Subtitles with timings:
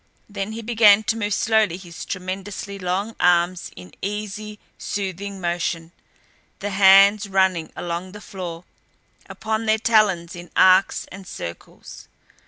[0.27, 5.91] Then he began to move slowly his tremendously long arms in easy, soothing motion,
[6.57, 8.63] the hands running along the floor
[9.29, 12.07] upon their talons in arcs and circles.